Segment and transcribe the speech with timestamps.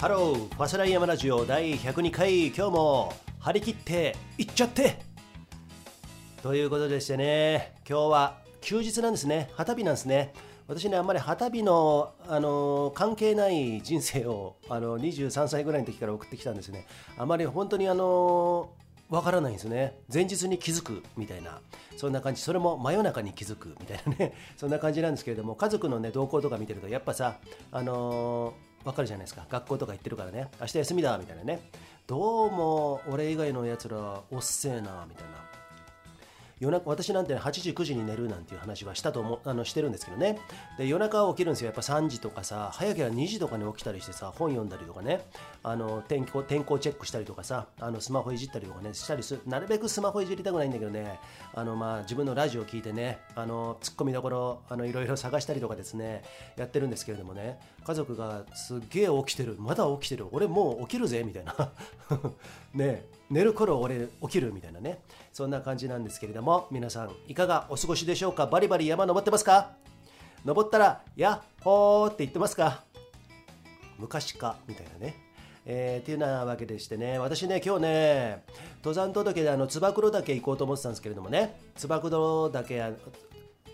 [0.00, 4.96] ハロー、ファスライ山ラジオ第102回、今日も張り切っていっちゃって。
[6.42, 10.32] ということでしてね、今日は休日なんですね、旗日なんですね。
[10.68, 16.86] 私ね、あんまり旗日の、あの関係ない人生をあの23歳ぐらいの時から送ってきたんですね。
[17.18, 18.70] あまり本当にあの
[19.10, 19.98] わからないんですね。
[20.10, 21.60] 前日に気づくみたいな。
[21.98, 22.40] そんな感じ。
[22.40, 24.32] それも真夜中に気づくみたいなね。
[24.56, 27.36] そんな感じなんですけれども家族のね動向とか見てるとやっぱさ
[27.70, 29.46] あのー、わかるじゃないですか。
[29.50, 31.60] 学校とか行ってるからね明日休みだみたいなね
[32.06, 35.49] どうも俺以外のやつらおっせえなみたいな。
[36.60, 40.38] 夜中私なんて8時9時に寝るなんていう話はしたと思あのしてるんですけどね。
[40.76, 41.66] で夜中起きるんですよ。
[41.68, 45.24] やっぱ3時とかさ早ければ2時とかに起きたりしてさ本読んだりとかね。
[45.62, 49.40] あの天候天候チェックしたりとかさあのスマホいじったりとかねしたりする。
[49.46, 51.18] なるべくスマホいじりたくないんだけどね。
[51.54, 56.22] あのまあ自分のラジオを聞いてねあのツッコミどころあのいろいろ探したりとかですね
[56.56, 57.58] やってるんですけれどもね。
[57.86, 59.56] 家族がすっげえ起きてる。
[59.58, 60.26] まだ起きてる。
[60.30, 61.72] 俺もう起きるぜみたいな。
[62.74, 63.19] ね。
[63.30, 65.00] 寝る頃俺起きるみたいなね。
[65.32, 68.46] そんな感じなんですけれども皆さんいかがお過ごしでしょうか？
[68.46, 69.70] バリバリ山登ってますか？
[70.44, 72.82] 登ったらやっほーって言ってますか？
[73.98, 74.56] 昔か？
[74.66, 75.14] みたいなね。
[75.66, 78.44] えー、っていうなわけでしてね、私ね、今日ね、
[78.78, 82.82] 登山届であのつば九郎岳行こうと思ってたんですけれどもね、つば九郎岳、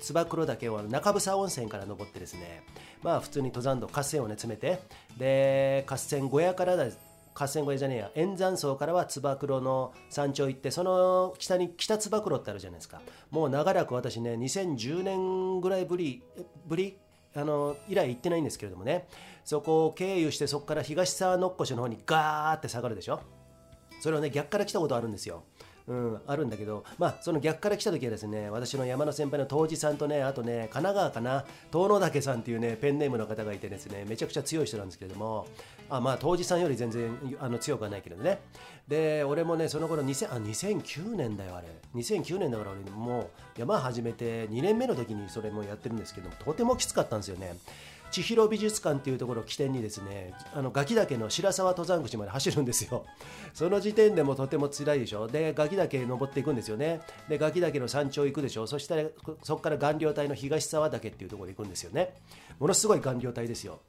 [0.01, 2.65] つば九郎岳を中房温泉から登ってですね、
[3.03, 4.81] まあ普通に登山道、合戦をね、詰めて、
[5.17, 6.99] で、合戦小屋からです
[7.39, 8.11] 合戦小屋じゃねえや。
[8.15, 13.03] 円山荘からはつば九郎の山頂行ってその北に北つば九郎ってあるじゃないですか。
[13.31, 16.23] もう長らく私ね2010年ぐらいぶり
[16.67, 16.97] ぶり
[17.35, 19.07] あの以来行ってないんですけれどもね。
[19.45, 23.21] そこを経由してそこから東沢のっこしの方にガーって下がるでしょ。
[24.01, 25.45] それをね逆から来たことあるんですよ。
[25.89, 35.47] うん、あるんだけど、まあ、その逆から来た時はですね、私の山の先輩の当時さんとね、あとね、神奈川かな、遠野岳さんっていうね、ペンネームの方がいてですね、めちゃくちゃ強い人なんですけれども、
[35.89, 38.41] あまあ、当時さんより全然あの強くはないけどね。
[38.89, 41.69] で、俺もね、その頃2000あ2009年だよ、あれ。
[41.95, 47.57] 2009年だから俺、もう山始めて2年目の時にそれもやってるんですけど、とてもきつかったんですよね。
[48.17, 53.05] 千尋美術館っていうところを起点にですねあのガキ岳の白沢登山口まで走るんですよ。
[53.53, 55.27] その時点でもとても辛いでしょ。
[55.27, 57.03] でガキ岳登っていくんですよね。
[57.29, 58.67] でガキ岳の山頂行くでしょ。
[58.67, 59.05] そしたら
[59.43, 62.15] そこから顔料帯の東沢岳っていうところに行くんですよね。
[62.59, 63.81] ものすごい顔料帯ですよ。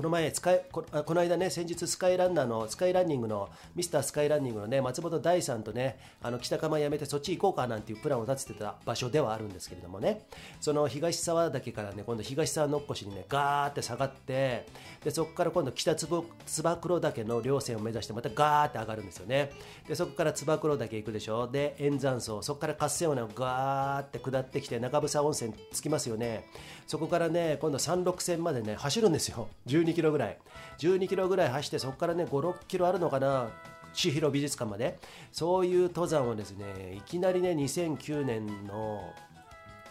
[0.00, 10.22] この前スカイここの間ね先日スカイランナーのスカイランニングのミスタースカイランニングのね松本大さんとねあの北釜やめてそっち行こうかなんていうプランを立ててた場所ではあるんですけれどもね。
[10.58, 14.64] その東沢岳からね今度東沢のっこしにねガーって下がって
[15.04, 19.50] でそこから今度北つば九郎岳の稜線を目指してまたガーって上がるんですよね。
[19.86, 21.46] でそこからつば九郎岳行くでしょ。
[21.46, 26.46] で円山荘そこから合戦をねガーって下ってきて中房温泉着きますよね。
[26.86, 29.48] そこからね今度山麓線までね走るんですよ。
[29.66, 30.38] 12 12キロぐらい。
[30.78, 33.48] 12キロぐらい走ってそこからね56キロあるのかな？
[33.92, 34.98] 千尋美術館まで。
[35.32, 39.02] そういう登山をですねいきなりね2009年の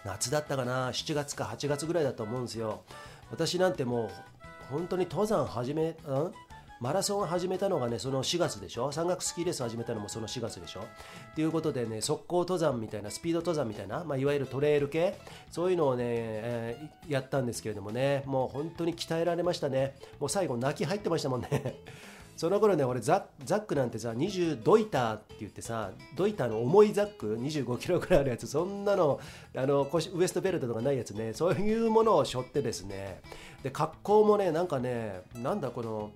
[0.06, 2.82] 夏だったかな？7月か8月ぐらいだと思うんですよ。
[3.32, 4.10] 私なんてもう
[4.72, 5.96] 本当に登山始め、ん？
[6.80, 8.94] マラソン始めたのがね、その4月でしょ？
[8.94, 10.86] 山岳スキーレース始めたのもその4月でしょ？
[11.36, 15.20] ということでね、速攻登山みたいな、スピード登山みたいな、まあ、いわゆるトレイル系、
[15.52, 19.96] そういうのをね、えー、やったんですけれどもね、もう本当に鍛えられましたね。
[20.22, 21.76] もう最後泣き入ってましたもんね。
[22.38, 29.20] その頃ね、俺ザ、ザックなんてさ、20ドイターって言ってさ、ドイターの重いザック、25キロぐらいあるやつ、そんなの、
[29.54, 29.82] あの
[30.14, 33.20] ウエストベルトとかないやつね、そういうものを背負ってですね、
[33.64, 36.12] で、格好もね、なんかね、なんだこの、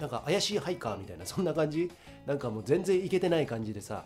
[0.00, 1.90] なんか怪しいハイカーみたいな そんな感じ？
[2.26, 4.04] なんかもう全然いけてない感じでさ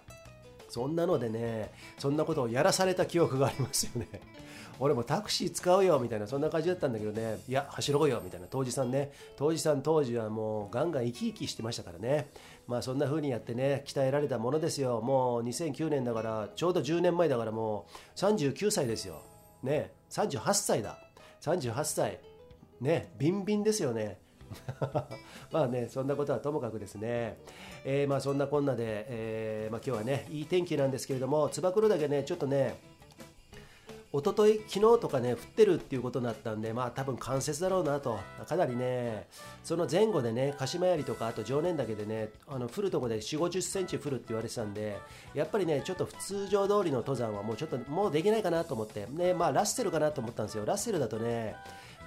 [0.69, 4.09] そんなのでねそんなことをやらされた記憶がありますよね。
[4.81, 7.39] 俺もタクシー使うよみたいなそんな感じだったんだけどね。
[7.49, 8.49] いや走ろうよみたいな。
[8.51, 9.13] 当時さんね。
[9.37, 12.29] 当時さん当時はもうガンガン生き生きしてましたからね。
[12.67, 15.01] まあそんな風にやってね鍛えられたものですよ。
[15.01, 19.23] もう2009年だからちょうど10年前だからもう39歳ですよ。
[19.63, 19.93] ね。
[20.11, 20.99] 38歳だ。
[21.41, 22.19] 38歳
[22.81, 23.13] ね。
[23.17, 24.24] ビンビンですよね。
[25.51, 27.39] まあね、そんなことはともかくですね、
[27.85, 32.77] えー、まあそんなこんなで、えー、まあ、今日はね、いい天気なんですけれども、つば九郎だけね、ちょっとね、
[34.17, 39.27] 一昨日昨日とかね降ってるっていうことになったんでまあ多分関節だろうなとかなりね
[39.65, 45.01] その前後でね鹿島槍とかあと常念岳でねあの降るとこで4 5 0センチ降るって言われてたんで
[45.35, 50.65] やっぱりねちょっと普通常通りの登山はもうちょっともうできないかなと思ってねまあラッセルかなと思ったんですよ。
[50.65, 51.57] ラッセルだとね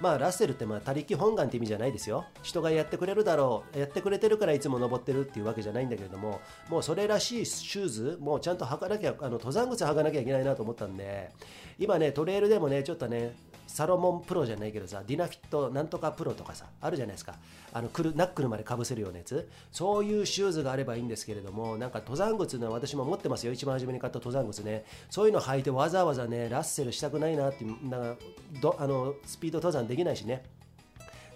[0.00, 2.24] まあラッセルってまあ他力本願って意味じゃないですよ。
[2.42, 3.78] 人がやってくれるだろう。
[3.78, 11.30] やってくれてるからいつも登ってるっていうわけじゃないんだけれどももうそれらしいシューズもうちゃんと履かなきゃあの登山靴履かなきゃいけないなと思ったんで
[11.78, 13.36] 今ねトレイルでもねちょっとね
[13.68, 17.36] サロモンプロじゃないけどさディナフィットなんとかプロとかさあるじゃないですか。
[17.72, 19.48] あのくるナックルまでかぶせるようなやつ。
[19.70, 23.52] そういうシューズがあればいいんですけれどもなんか登山靴の私も持ってますよ。
[23.52, 24.84] 一番初めに買った登山靴ね。
[25.10, 28.16] そういうの履いてわざわざねラッセルしたくないなってなんか
[28.60, 30.44] どあのスピード登山できないしね。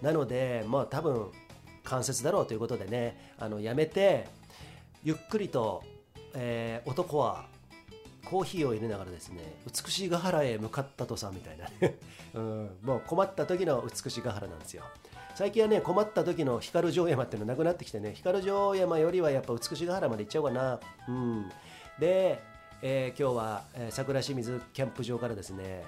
[0.01, 1.31] なのでまあ多分
[1.85, 4.27] 関節だろうということでねあのやめて
[5.05, 5.83] ゆっくりと、
[6.35, 7.52] えー男は
[8.25, 11.67] コーヒーを入れながらですね美しいヶ原へ向かったとさみたいな。
[11.81, 11.99] ね、
[12.35, 14.85] うん、もう困った時の美しいヶ原なんですよ。
[15.35, 20.81] 最近はね困った時の光城山っていうのなくなってきてね光城山よりはやっぱ美しいヶ原まで行っちゃおうかな。
[21.09, 21.49] うん。
[21.99, 22.43] で、
[22.83, 25.85] えー今日は、えー桜清水キャンプ場からですね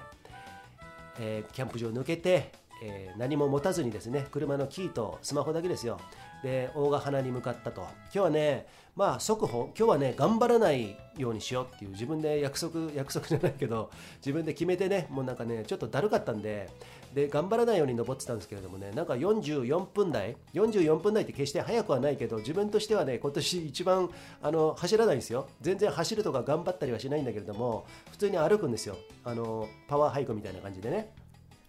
[1.19, 2.51] えーキャンプ場抜けて、
[2.83, 5.99] えー何も持たずにですね車のキーとスマホだけですよ。
[6.45, 7.81] で大ヶ鼻に向かったと。
[7.81, 16.69] 今日はねまあ速報今日はね頑張らないようにしようっていう自分で約束約束じゃないけど自分で決めてねもうなんかねちょっとだるかったんで
[17.15, 24.09] で頑張らないように登ってたんですけれどもねなんか44分台44分台って決して速くはないけど自分としてはね今年一番
[24.43, 25.47] あの走らないんですよ。
[25.61, 28.95] 全然走るとか頑張ったりはしないんだけれども普通に歩くんですよ。
[29.23, 31.24] あのパワーハイクみたいな感じでね。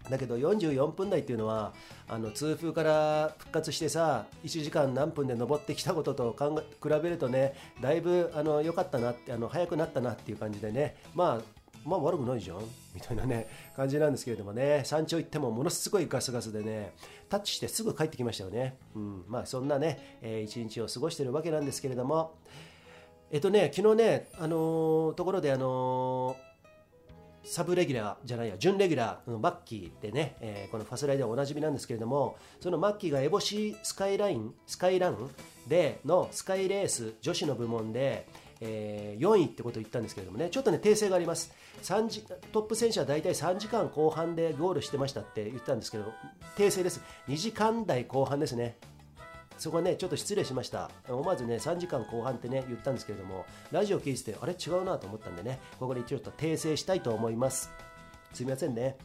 [0.09, 1.73] だけど44分台っていうのは
[2.07, 6.35] あの痛風から復活してさ1時間何分で登ってきたことと
[6.81, 12.57] 比べるとねだいぶあの良かったなってあの早くなったなっていう感じでねまあまあ悪くないじゃん
[12.93, 16.93] みたいなね感じなんですけれどもね山頂行ってもものすごいガスガスでね
[17.29, 22.35] タッチしてすぐ帰ってきましたよね、うん、まあそんなね、えー一日を過ごしてるわけなんですけれども。
[23.29, 26.46] えっとね昨日ねあのーところであのー
[27.49, 35.29] サブレギュラーじゃないや準レギュラーのマッキーでね、えーこのファスライではおなじみなんですけれどもそのマッキーがエボシスカイラインスカイラン
[35.67, 38.27] でのスカイレース女子の部門で、
[38.59, 41.53] えー4位ってことを言ったんですけれどもねちょっとね訂正があります。
[41.83, 46.11] 3時トップ選手は大体3時間後半でゴールしてましたって言ったんですけど
[46.57, 47.01] 訂正です。
[47.27, 48.77] 2時間台後半ですね。
[49.57, 50.91] そこはね、ちょっと失礼しました。
[51.07, 54.53] 思わずね、3時間後半ってね、言ったんですけれども、ラジオ聞いてて、あれ？
[54.53, 57.71] 違うなと思ったんでね、ここでちょっと訂正したいと思います。
[58.33, 58.97] すみませんね。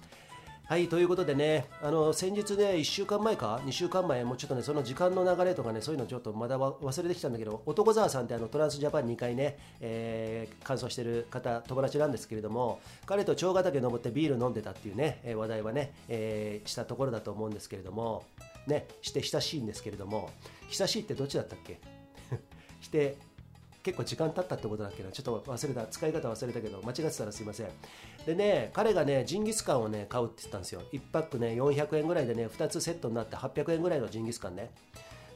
[0.72, 18.24] はい、ということでね、あの先日ね、1週間前か、2週間前、もうちょっとね、その時間の流れとかね、そういうのちょっとまだ忘れてきたんだけど、男沢さんってあのトランスジャパン2回ね、えー、完走してる方、友達なんですけれども、彼と長ヶ岳登ってビール飲んでたっていうね、え話題はね、えーしたところだと思うんですけれども、
[18.66, 20.30] ね、して親しいんですけれども、
[20.70, 21.80] 親しいってどっちだったっけ？
[22.80, 23.18] し て
[23.82, 25.10] 結構時間経ったってことだっけな。
[25.10, 27.68] ちょっと忘れた使い方忘れたけど間違ってたらすいません。
[28.26, 30.82] でね彼がねジンギスカンをね買うって言ったんですよ。
[30.92, 34.70] 1パックね400円ぐらいでね2つセットになって800円ぐらいのジンギスカンね。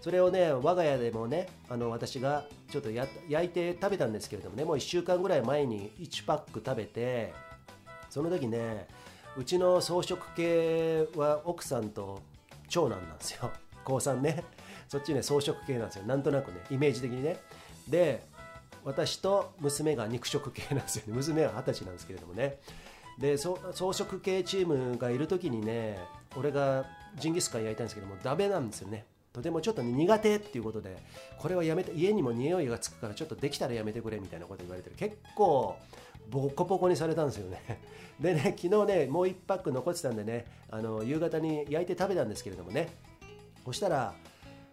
[0.00, 7.34] それをね我が家でもねあの私がちょっとや焼いて食べたんですけれどもねもう1週間ぐらい前に1パック食べて
[8.08, 8.86] その時ね
[9.36, 12.22] うちの草食系は奥さんと
[12.68, 13.50] 長男なんですよ。
[13.84, 14.44] 高3ね。
[14.88, 16.04] そっちね草食系なんですよ。
[16.04, 17.38] なんとなくねイメージ的にね。
[17.88, 18.22] で
[18.86, 21.14] 私と娘が肉食系なんですよね。
[21.18, 22.60] 娘は二十歳なんですけれどもね。
[23.18, 23.56] で草
[23.92, 25.98] 食系チームがいる時にね
[26.36, 26.84] 俺が
[27.16, 29.04] ジンギスカン焼いたんですけどもダメなんですよね。
[29.32, 30.96] とてもちょっと、苦手っていうことで
[31.38, 35.76] これはやめて家にも匂いがつくからちょっとできたらやめてくれみたいなこと言われてる結構
[36.30, 37.80] ボコボコにされたんですよね。
[38.20, 42.88] でね昨日ねもう1パック残ってたんでねあの夕方に焼いて食べたんですけれどもね。
[43.64, 44.14] そしたら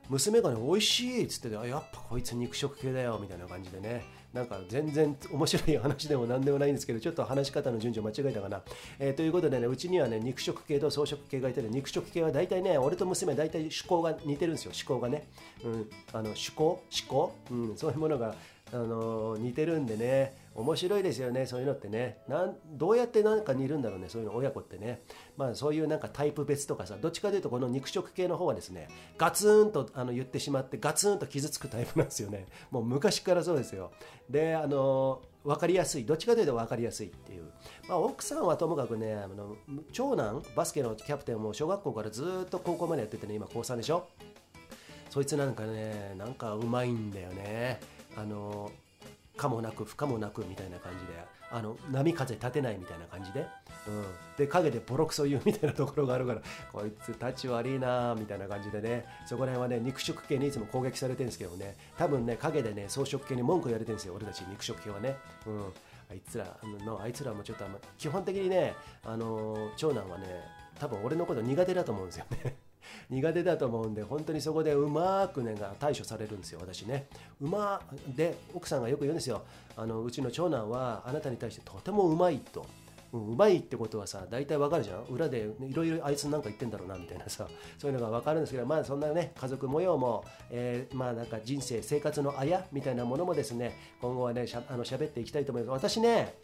[0.10, 4.24] 娘がね美味しいっつっててあやっぱこいつ肉食系だよみたいな感じでね。
[4.34, 8.64] なんか全然面白い話でも何でもないんですけどちょっと話し方の順序間違えたかな、
[8.98, 15.28] えーということでねうちにはね肉食系と草食系がいてね肉食系は大体ね俺と娘大体趣向が似てるんですよ思考がね、
[15.64, 16.64] うん、あの趣向？
[16.66, 18.34] 思考、うん、そういうものが
[18.72, 20.34] あの似てるんでね。
[20.56, 22.20] 面白いですよねそういうのってね。
[22.28, 25.02] なんどうやってなんか似るんだろうねそういうの親子ってね。
[25.36, 32.46] まあそういうなんかタイプ別とかさどっちかというとこの肉食系の方はですねガツンとあの言ってしまってガツンと傷つくタイプなんですよね。
[32.70, 33.92] もう昔からそうですよ。
[34.30, 37.52] であの分かりやすいどっちかというと分かりやすいっていう、
[37.90, 39.58] まあ、奥さんはともかくねあの
[39.92, 44.08] 長男バスケのキャプテンも小学校からずっと高校までやっててね今高3でしょ。
[45.10, 47.80] そいつなんかねなんかうまいんだよね。
[48.16, 48.72] あの
[49.44, 51.20] かもなく不可もなくみたいな感じで
[51.52, 53.46] あの波風立てないみたいな感じで、
[53.88, 54.06] うん、
[54.38, 59.06] で陰でボロクソ言うみたいなところがあるからこいつたち悪いなみたいな感じでね。
[59.26, 61.76] そこら辺はね肉食系にいつも攻撃されてるんですけどね。
[61.98, 64.14] 多分ね陰でね草食系に文句言われてるんですよ。
[64.16, 65.62] 俺たち肉食系はね、うん、
[66.10, 68.74] あいつらのあいつらもちょっとあんま基本的にね
[69.06, 70.26] あの長男はね
[70.80, 72.56] 多分俺のこと苦手だと思うんですよね。
[73.10, 77.08] 苦手だと思うんで本当にそこでうまくねが対処されるんですよ私ね。
[77.42, 79.44] うまで奥さんがよく言うんですよ。
[79.76, 82.66] あのうちの長男はあなたに対してとてもうまいと。
[83.14, 85.04] う、まいってことはさ大体わかるじゃん。
[85.04, 87.48] 裏でいろいろあいつなんか言ってんだろうなみたいなさ。
[87.78, 95.90] そういうのがわかるんですけどまあそんなね家族模様も、えー、まあなんか人生生活のあやみたいなものもですね今後はねしゃあの喋っていきたいと思います。
[95.90, 96.36] 私ね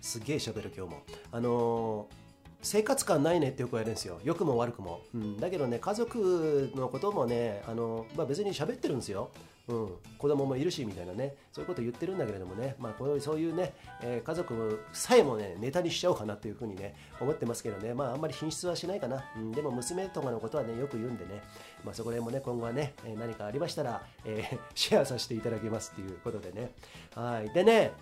[0.00, 1.02] すげえ喋る今日も。
[1.30, 2.19] あのー
[2.62, 4.20] 生活感ないねってよく言われるんですよ。
[4.24, 9.30] 良くも悪くも、うん、だけどね家族のこともねあの、まあ、別に喋ってるんですよ。
[9.68, 9.88] うん、
[10.18, 11.36] 子供もいるしみたいなね。
[11.52, 17.94] そういうこと言ってるんだけれどもね、まあ、こそういうね、えー、家族さえもねネタにしちゃおうかなっていうふうにね思ってますけどね。
[17.94, 21.42] まああんまり品質はしないかな、うん、でも娘とかのことはねよく言うんでね、
[21.84, 26.72] まあ、そこら辺もね今後はね、え何かありましたら、えー、シェアさせていただきますっていうことでね。
[27.14, 27.50] はい。
[27.50, 27.92] でね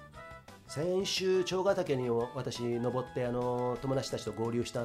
[0.69, 4.83] 先週長ヶ岳に私登ってあの友達たちと合流した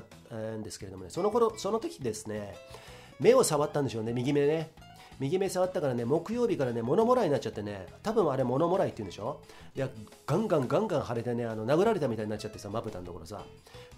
[0.57, 2.55] んですけれどもねその頃その時ですね
[3.19, 4.71] 目を触ったんでしょうね右目ね。
[5.19, 9.41] 右目触ったからね木曜日からね物もらいになっちゃってね多分あれ物もらいって言うんでしょ？
[9.75, 9.87] いや
[10.25, 13.43] ガンガンガンガン腫れてねあの殴られたみたいになっちゃってさまぶたのところさ。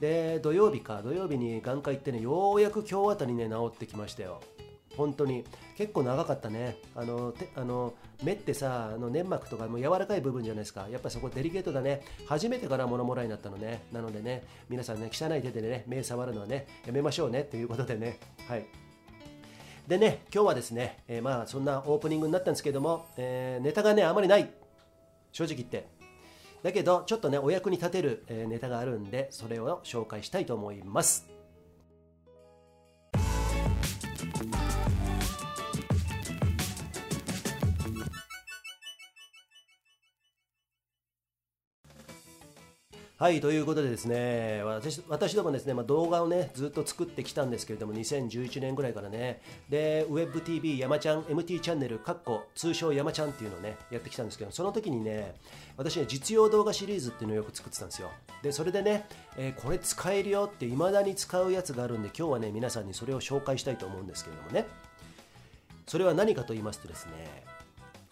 [0.01, 4.41] で土曜日か土曜日に眼科行ってねようやく今日あたりね治ってきましたよ。
[4.97, 5.43] 本当に。
[5.75, 6.77] 結構長かったね。
[6.95, 10.87] あのてあの目ってさあの粘膜とかも柔らかい部分じゃないですか。
[10.89, 12.01] やっぱそこデリケートだね。
[12.27, 13.83] 初めてから物もらいになったのね。
[13.91, 17.43] なのでね皆さんね汚い手でね目触るのはねやめましょうね。
[17.43, 18.19] ということでね。
[18.47, 18.65] はい。
[19.87, 24.49] でね今日はですね、えー、まあそんなオープニングになったんですけども、えー、ネタがねあまりない。
[25.31, 25.87] 正直言って。
[26.63, 31.34] だけどちょっとねお役に立てる、え、ネタがあるんでそれを紹介したいと思います。
[43.17, 55.33] はい、ということでですね、私私どもですね、まあ、動画をね、ずっと作ってきたんですけれども、2011年ぐらいからね、で、WebTV 山ちゃん MT チャンネル、かっこ通称山ちゃんっていうのをね、やってきたんですけど、その時にね、
[55.77, 58.11] 私ね、実用動画シリーズっていうのをよく作ってたんですよ。
[58.43, 59.05] で、それでね、
[59.37, 64.67] えー、これ使えるよって未だに使うやつがあるんで、今日はね、皆さんにそれを紹介したいと思うんですけれどもね、
[65.87, 67.45] それは何かと言いますとですね、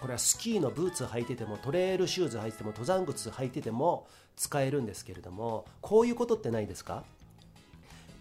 [0.03, 4.05] これはスキーのブーツ履いててもトレイルシューズ履いてても登山靴履いてても
[4.35, 7.05] 使えるんですけれどもこういうことってないですか？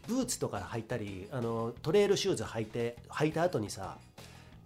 [0.06, 3.98] ブーツとか履いたりあのトレイルシューズ履いて履いた後にさ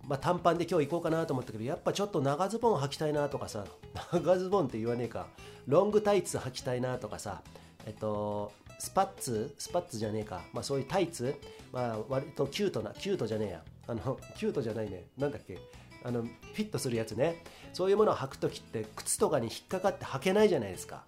[0.07, 3.65] まあ、短パンで今日行こうかなと思ったけどやっぱちょっと長ズボン履きたいなとかさ
[4.13, 5.27] 長ズボンって言わねえか。
[5.67, 7.41] ロングタイツ履きたいなとかさ
[7.87, 11.35] えっとスパッツスパッツじゃねえか、まあ、そういうタイツ、
[11.73, 13.63] まあ、割とキュートなキュートじゃねえや。
[13.89, 15.07] あのキュートじゃないね。
[15.17, 15.59] なんだっけ？
[16.07, 17.43] あのフィットするやつね。
[17.73, 21.03] そういうものを履く時って靴とかに引っかかって履けないじゃないですか。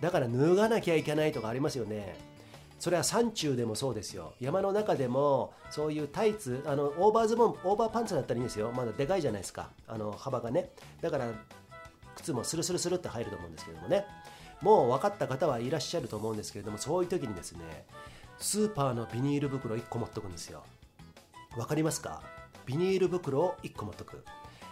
[0.00, 2.16] だから脱がなきゃいけないとかありますよね。
[2.80, 4.32] それは山中でもそうですよ。
[4.40, 8.72] 山の中でもそういうタイツあのオーバーズボンオーバーパンツだったらいいんですよ。
[8.74, 9.68] まだでかいじゃないですか。
[9.86, 10.70] あの幅がね。
[11.02, 11.30] だから
[12.16, 14.06] 靴もスルスルスルって入ると思うんですけどもね。
[14.62, 17.84] もう分かった方はいらっしゃると思うんですけれどもそういう時にですね
[18.38, 20.62] スーパーのビニール袋1個持っとくんですよ。
[21.54, 22.22] 分かりますか？
[22.66, 24.24] ビニール袋を1個持っとく。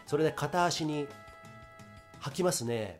[0.06, 1.06] それで片足に
[2.20, 2.98] 履きますね。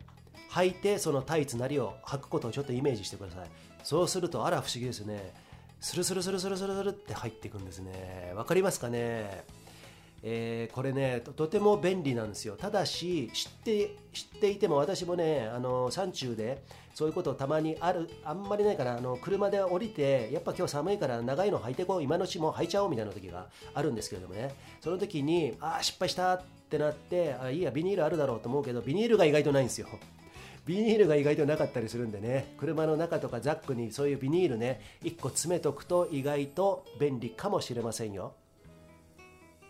[0.51, 3.49] 履いてそのタイツなりを履くことをちょっとイメージしてください。
[3.83, 5.35] そうするとあら不思議ですね。
[5.81, 8.33] スルスルスルスルスルスルって入っていくんですね。
[8.37, 9.45] わかりますかね？
[10.25, 12.57] えー、これねとても便利なんですよ。
[12.57, 16.63] ただし知って知っていても私もねあの山中で
[16.95, 24.55] そういうことたまにあるあんまりないからあの車で降りてやっぱ今日寒いから長いの履いてこう今のうちも履いちゃおうみたいな時があるんですけれどもね。
[24.81, 29.89] その時にああ失敗したってなってあいいやビニールあるだろうと思うけどビニールが意外とないんですよ。
[30.65, 32.55] ビニールが意外となかったりするんでね。
[32.59, 38.35] 車の中とかザックにそういうビニールね1個詰めとくと意外と便利かもしれませんよ。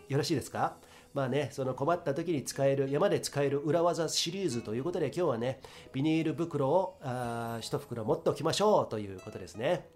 [0.09, 0.75] よろしいですか？
[1.13, 5.59] まあね、その困った時に使える、山で使える裏技シリーズということで、今日はね、
[5.93, 9.87] ビニール袋をあ1袋持っておきましょうということですね。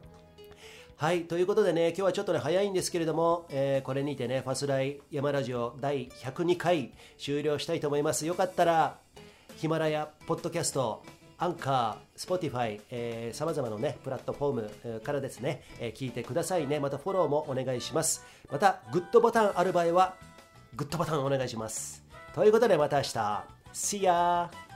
[0.95, 8.25] はい、ということでね、今日はちょっとね、早いんですけれども、えー、これにてね、ファスライ山ラジオ第102回終了したいと思います。
[8.25, 8.99] よかったら、
[9.57, 11.03] Himalaya、ポッドキャスト、
[11.39, 16.79] アンカー、 Spotify、さまざまなね、プラットフォームからですね、えー、聞いてくださいね。
[16.79, 18.25] またフォローもお願いします。
[18.51, 20.15] また、グッドボタンある場合は、
[20.75, 22.03] グッドボタンお願いします。
[22.33, 23.09] ということでまた明日。
[23.71, 24.66] See ya!